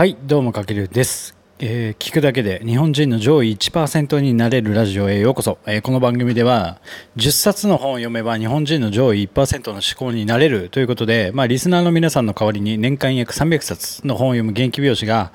[0.00, 6.80] はいどうもかけるです、えー聞くだけで日本人の上位1%になれるラジオへようこそ、えーこの番組では
[7.18, 15.32] 10冊の本を読めば日本人の上位1%の思考になれるということで、まあ、リスナーの皆さんの代わりに年間約300冊の本を読む元気拍子が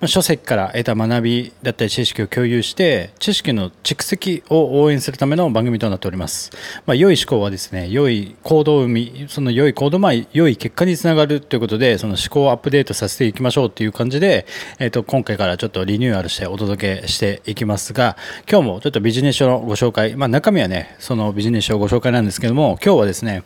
[0.00, 6.50] まあ書籍から得た学びだったり知識を共有して知識の蓄積を応援するための番組となっております、
[6.86, 14.46] まあ、良い思考はですね良い行動を生みその良い行動まあ良い結果につながるということでその思考をアップデートさせていきましょうという感じで、
[14.78, 18.16] えー、と今回からちょっとリニューアルしてお届けしていきますが
[18.50, 23.42] 今日もちょっとビジネス書のご紹介、まあ、中身はねそのビジネス書をご紹介なんですけども今日はですね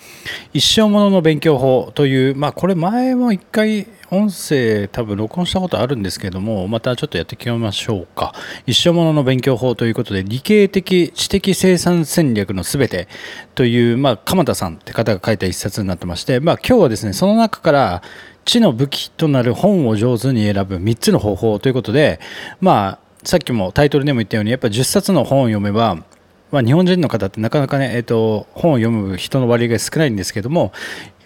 [0.52, 8.34] 一生ものの勉強法という、まあ、これ前も一回音声多分録音したことあるんですけどもまたちょっとやっていきましょうか。
[8.66, 13.08] 一生ものの勉強法ということで理系的知的生産戦略のすべて
[13.54, 18.02] という、まあ、鎌田さんって方が書いた一冊になってまして、まあ、今日はですねその中から
[18.44, 22.20] 知の武器となる本を上手に選ぶ3つの方法ということで、
[22.60, 26.02] まあ、さっきもタイトルでも言ったようにやっぱ10冊の本を読めば
[26.50, 30.72] まあ、日本人の方ってなかなかね、えー、と本を読む人の割合が少ないんですけども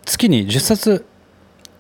[0.05, 1.07] 月に10冊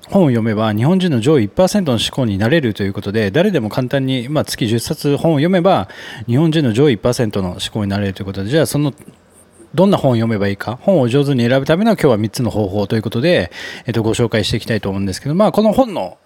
[0.09, 5.89] 本を読めば日本人の上位1%の思考になれるということで誰でも簡単に、まあ、月10冊本を読めば
[6.27, 8.93] 日本人の上位1%の思考になれるということでじゃあその
[9.75, 13.51] どんな本を読めばいいか本を上手に選ぶための今日は3つの方法ということで、
[13.87, 16.19] えっと、ご紹介していきたいと思うんですけど、まあ、この本の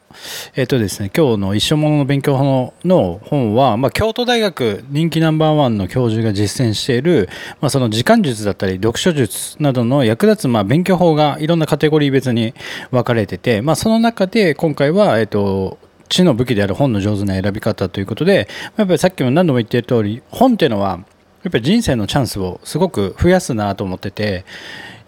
[0.55, 7.29] えっとですね、今日の一生ものの勉強のの本は、まあ、京都大学人気ナンバーワンの教授が実践している、
[7.61, 12.55] まあ、その時間術だったり読書術などの役立つまあ勉強法がいろんなカテゴリー別に
[12.91, 15.79] 分かれてて、まあ、その中で今回は、えっと、
[16.09, 21.01] 知の武器である本の上手な選び方ということでやっぱりさっきも何度も言っている通り本っていうのは
[21.43, 24.45] やっぱり人生のチャンスをすごく増やすなと思ってて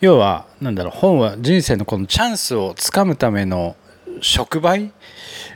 [0.01, 3.77] 要はなんだろう本は人生のこのチャンスをつかむための
[4.22, 4.91] 触媒？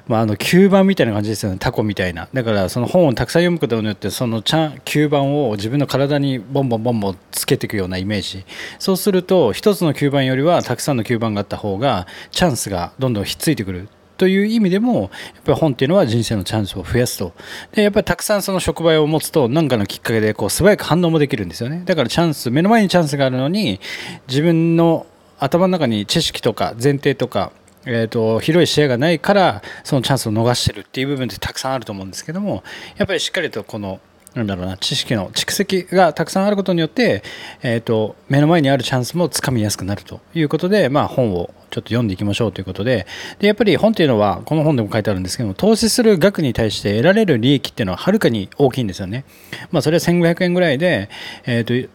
[0.08, 1.58] まあ、あの吸盤みたいな感じですよね。
[1.58, 2.28] タコみたいな。
[2.32, 8.44] だからその本をたくさん読むことによってそのちゃん吸盤を自分の体にボンボンボンボンつけていくようなイメージ。
[8.78, 13.88] そうすると一つの吸盤よりはたくさんの吸盤があった方がチャンスがどんどんひっついてくる。
[14.18, 15.10] という意味でもやっ
[15.44, 17.32] ぱり本っていうのは人生のチャンスを増やすと。
[17.72, 21.82] でやっぱりたくさんその触媒を持つと何かのきっかけでこう素早く反応もできるんですよね。
[21.84, 23.80] だからチャンス目の前にチャンスがあるのに
[24.28, 25.06] 自分の
[25.40, 27.50] 頭の中に知識とか前提とか
[27.86, 32.62] えーと、広い視野がないからそのチャンスを逃してるっていう部分ってたくさんあると思うんですけども
[32.96, 34.00] やっぱりしっかりとこの
[34.34, 37.22] なんだろうな知識の蓄積がたくさんあることによって、
[37.62, 43.06] えーと、目の前にあるチャンスもつかみやすくなるということで、まあ、本をちょっと読んでいきましょうということで
[43.40, 49.24] でやっぱり本っていうのはこの本でも書いてあるんですけども投資する額に対して得られる利益っていうのははるかに大きいんですよね。
[49.70, 51.10] まあ、それは1500円ぐらいで、
[51.44, 51.92] えーと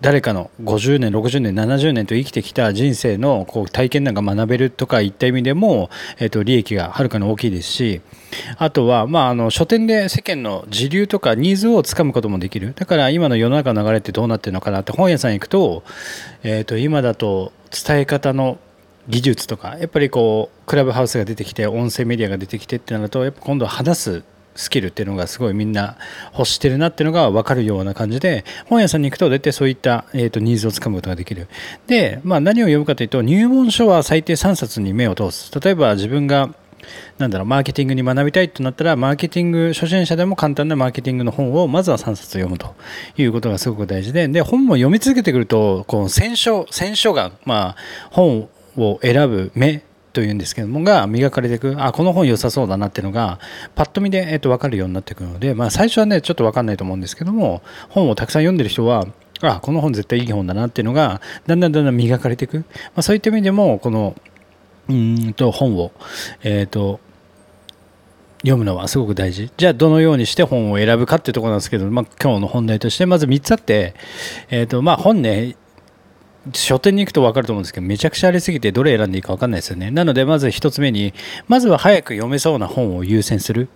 [0.00, 8.00] 誰かの50年60年70年と生きてきた人生のこう体験談が学べるとかいった意味でも、えー、と利益がはるかに大きいですし
[8.56, 12.72] あとは、まあ、あの書店で世間の時流とかニーズをつかむこともできる。
[12.74, 15.82] だから今の世の中の流れってどうなってるのかなって本屋さん行くと,、
[16.42, 18.58] えー、と今だと伝え方の
[19.08, 24.22] 技術とかやっぱりこうクラブハウスが出てきて音声メディアが出てきてってなるとやっぱ今度は話す
[24.54, 25.96] スキルっていうのがすごいみんな
[26.32, 31.48] 欲してるなっていうのが分かるような感じで本屋さんに行くと大体そういった、えー、とニーズをつかむことができる。
[31.86, 35.50] で、まあ、何を読むかというと入門書は最低3冊に目を通す。
[35.60, 36.50] 例えば自分が
[37.18, 42.74] なんだろうマーケティングに学びたいとなったらマーケティング初心者でも簡単なマーケティングの本をまずは3冊読むと
[43.16, 47.76] いうことがすごく大事でで本も読み続けてくるとこう選書選書眼、まあ、
[48.10, 53.38] 本を選ぶ目というんですけどもが磨かれていくあこの本良さそうだなっていうのが
[53.74, 59.06] パッと見で、えー、と分かるようになっていくので、まあ、最初はねちょっと分かんないと思うんですけども本をたくさん読んでる人は
[59.42, 62.64] あこの本絶対いい本だなっていうのがだんだんだんだん磨かれていく、ま
[62.96, 64.14] あ、そういった意味でもこの
[64.88, 65.92] うんと本を、
[66.42, 67.00] えー、と
[68.42, 69.50] 読むのはすごく大事。
[69.56, 73.94] じゃあどのようにして本を選ぶかっていうところなんですけど、まあ、今日の本題としてまず3つあって、
[74.48, 75.56] えーとまあ、本ね
[76.54, 79.90] 書店に行くと分かると思うんですけどめちゃくちゃありすぎてどれ選んでいいか分かんないですよね。
[79.90, 81.14] なのでまず1つ目に
[81.48, 83.68] まずは早く読めそうな本を優先する。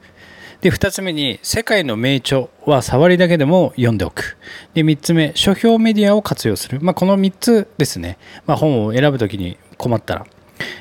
[0.61, 4.39] で2つ目に世界の名著は触りだけでも読んでおく。
[4.73, 10.27] で3つ目書評メディアを活用する、まあ、この3つですね、まあ、本を選ぶときに困ったら。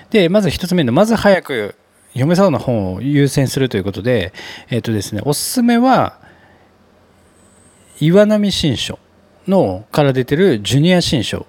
[0.10, 1.76] でまず1つ目のまず早く
[2.14, 4.34] 読めそうな本を優先するということで,、
[4.70, 6.20] えーとですね、おすすめは
[8.00, 9.00] 岩波新書
[9.48, 11.46] のから出てるジュニア新書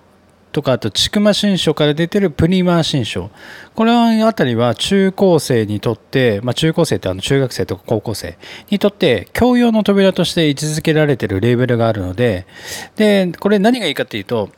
[0.54, 3.30] とかあと千曲新書から出てるプリマー新書。
[3.74, 3.92] これ
[4.22, 8.38] あたりは中高生にとって、まあ、中高生ってあの中学生とか高校生
[8.70, 12.46] にとって教養の扉として位置づけられてるレーベルがあるので
[12.94, 14.50] でこれ何がいいかっていうと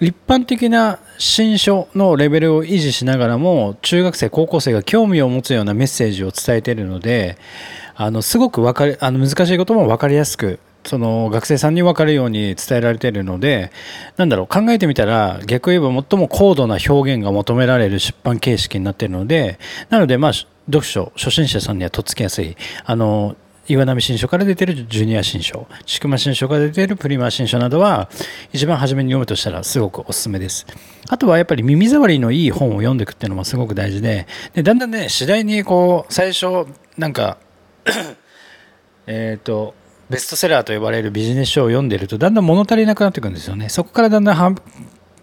[0.00, 7.38] 一般的な新書のレベルを維持しながらも中学生高校生が興味を持つようなメッセージを伝えているので
[7.94, 13.72] あのすごく分かりあの難しいことも分かりやすくその学生さんに分かるように伝えられているので
[14.16, 19.58] なんだろう考えてみたら逆言えば最も高度な表現が求められる出版形式になっているので
[19.90, 20.32] なのでまあ
[20.66, 23.36] 読書初心者さんにはとっつきやすいあの
[23.66, 28.10] 岩波新書から出てるジュニア新書、千曲新書から出てるプリマ新書などは、
[28.52, 30.66] 一番初めに読むとしたらすごくおすすめです。
[31.08, 36.66] あとはやっぱり耳障りのいい本を読んでいくっていうのもすごく大事で、でだんだんね、次第にこう、最初、
[36.98, 37.38] なんか
[39.06, 39.74] えっと、
[40.14, 43.68] ベストセラーと呼ばれるビジネス書を読んでると、だんだん物足りなくなっていくんですよね。
[43.68, 44.56] そこからだんだん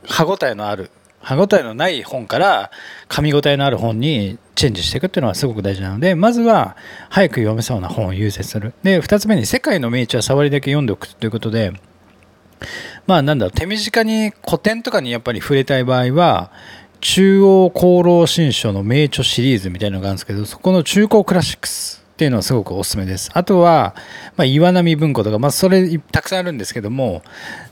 [0.04, 0.92] 歯応えのある
[1.22, 2.72] 歯応えのない本から
[3.08, 6.76] 噛み応えのある本にチェンジしていくっていうのはすごく大事なのでまずは
[7.10, 11.74] 早く読めそうな本を優先するで2つ目に世界の名著は触りだけ読んでおくということで
[13.06, 16.52] まあなんだろう手短に古典とかにやっぱり触れたい場合は
[17.02, 23.32] 中央公論新社の名著シリーズみたいなのがあるんですけどそこの中公クラシックスっていうのはすごくおすすめです。
[23.34, 23.96] あとは、
[24.38, 27.24] まあ、岩波文庫とか、まあ、それたくさんあるんですけども、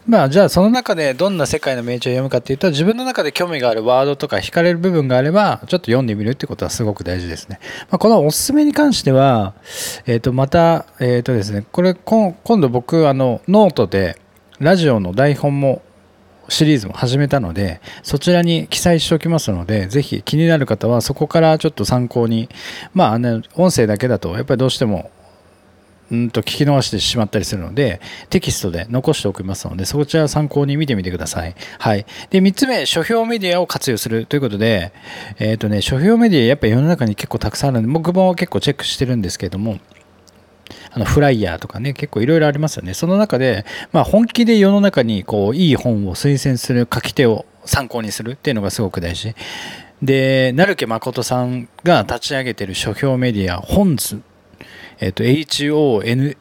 [0.07, 7.59] まあ、じゃあその中でどんな世界の名著を読むかっていうと、自分の中で興味があるワードとか惹かれる部分があれば、ちょっと読んでみるってことはすごく大事ですね。
[7.91, 9.53] まあ、このおすすめに関しては、
[10.07, 14.17] えっ、ー、と、また、えっ、ー、とですね、これ、今度僕、あの、ノートで、
[14.59, 15.83] ラジオの台本も
[16.49, 22.49] シリーズも始めたので、そちらに記載しておきますので、ぜひ気になる方はそこからちょっと参考に、
[22.93, 25.11] まあ、あの音声だけだとやっぱりどうしても
[26.11, 31.55] うんと聞き逃してしまったりするので、テキストで残しておきますので、そちらを参考に見てみてください。
[31.77, 32.05] はい。
[32.31, 34.91] で、3つ目、書評メディアを活用するということで、
[35.37, 39.77] えっ、ー、とね、書評メディアやっぱ世の中に結構たくさんあるんで、僕も結構チェックしてるんですけれども、
[40.91, 42.93] あのフライヤーとかね、結構いろいろありますよね。
[42.93, 49.35] その中で、まあ、本気で世の中にこういい本を推薦する書き手を参考にするっていうのがすごく大事。
[50.01, 54.21] で、成家誠さんが立ち上げてる書評メディア、本図、
[54.99, 56.37] えっ、と、HONZ、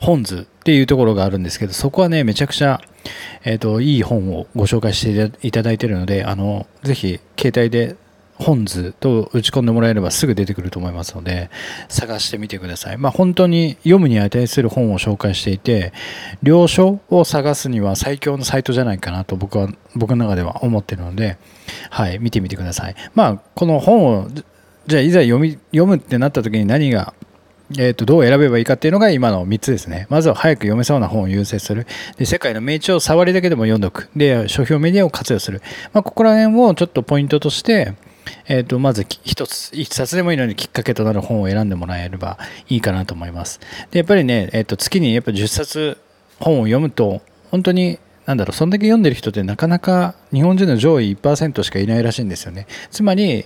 [0.00, 2.80] 本図っていうところがあるんですけど、そこはね、めちゃくちゃ、
[3.44, 7.96] えっ、と、いい本をご紹介していただいているので、あの、ぜひ、携帯で
[8.38, 11.50] 本図と打ち込んでもらえればすぐ出てくると思いますので
[11.88, 12.98] 探してみてください。
[12.98, 15.92] まあ、本当に読むに値する本を紹介していて
[16.42, 21.36] 了承を探すには最強のサイトじゃないかなと僕は僕の中では思ってるので、
[21.90, 22.94] はい、見てみてください。
[23.14, 24.28] まあ、この本を
[24.86, 27.12] じゃあいざ読み読むってなった時に何が
[27.76, 30.06] えー、とどう選べばいいかっていうのが今の3つですね。
[30.08, 31.86] まずは早く読めそうな本を優先する。
[32.16, 34.08] で世界の名著を触りだけでも読んどく。
[34.16, 35.60] で、書評メディアを活用する。
[35.92, 37.92] まあ、ここら辺をちょっとポイントとして、
[38.46, 42.38] えー、とまず一つ一冊でもいいのにきっかけとなる本を選んでもらえれば
[42.68, 43.60] いいかなと思います。
[43.90, 45.98] でやっぱりね、えー、と月にやっぱ10冊
[46.40, 47.20] 本を読むと
[47.50, 52.66] 本当になんだろうそんだけ読んでる人ってなかなか日本人の上位1%しかいないらしいんですよね。
[52.90, 53.44] つまり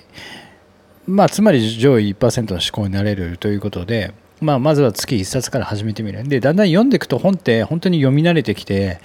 [1.07, 4.13] まあつまり上位1%の思考になれるということで
[4.43, 6.25] まあ、まずは月1冊から始めてみる。
[6.25, 8.99] でだんだん読んでいくと本って本当に読み慣れてきて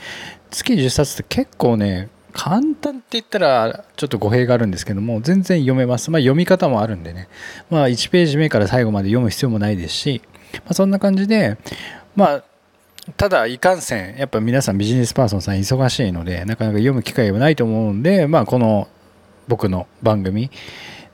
[0.50, 7.28] 月10冊って結構ね簡単って言ったらちょっと語弊があるんですけども全然読めます、まあ、読み方もあるんでね、
[7.72, 10.22] まあ、1ページ目から最後まで読む必要もないですし、
[10.54, 11.57] まあ、そんな感じで
[12.16, 12.44] まあ
[13.16, 14.18] ただいかんせん。
[14.18, 18.90] やっぱ皆さんビジネスパーソンさん忙しいのでなかなか読む機会はないと思うんで、まあ、この
[19.48, 20.51] 僕の番組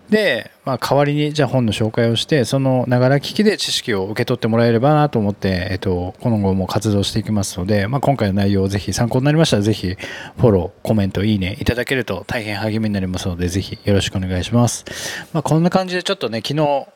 [0.09, 9.95] で、まあ、代わりにじゃあ本の紹介をしてそのながら聞きで知識を受け取ってもらえればなと思って、えっと、今後も活動していきますので、まあ、今回の内容をぜひ参考になりましたらぜひ
[10.37, 14.85] フォローコメントいいねいただけると大変励みになりますのでぜひよろしくお願いします、
[15.33, 16.87] まあ、こんな感じでちょっとね昨日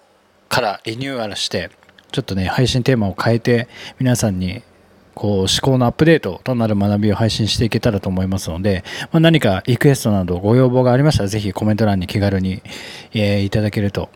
[0.49, 1.69] からリニューアルして
[2.11, 3.67] ちょっとね配信テーマを変えて
[3.99, 4.61] 皆さんに
[5.17, 12.61] こう思考のアップデートとなる学びを配信していけたらと思いますので、まあ、何かリクエストなどご要望がありましたらぜひコメント欄に気軽に、
[13.13, 14.09] えー、いただけると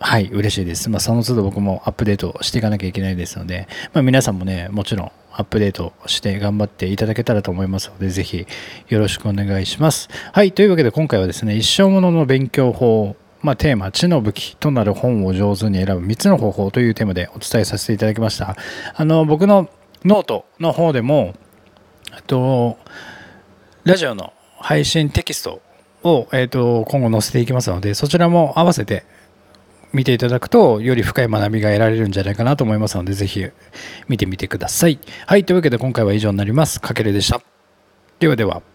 [0.00, 0.90] はい、嬉しいです。
[0.90, 8.46] まあ、その都度僕もアップデートしていかなきゃいけないですので、まあ、皆さんもね、もちろんアップデートして頑張っていただけたらと思いますので、ぜひ
[8.88, 10.10] よろしくお願いします。
[10.32, 18.56] はい、というわけで今回はですね、一生ものの勉強法、まあ、テーマ、知の武器となる本を上手に選ぶ3つの方法というテーマでお伝えさせていただきました。
[18.94, 19.70] あの、僕の
[20.04, 21.34] ノートの方でも、
[22.14, 22.76] えっと
[23.84, 25.62] ラジオの配信テキスト
[26.02, 29.04] を、えっと、今後載せていきますのでそちらも合わせて
[29.92, 33.46] 見ていただくとより深い学びが得られるんじゃないかなと思いますのでぜひ
[34.08, 34.98] 見てみてください。
[35.26, 36.80] はいというわけで今回は以上になります。
[36.80, 37.40] かけるでした。
[38.18, 38.73] ではでは。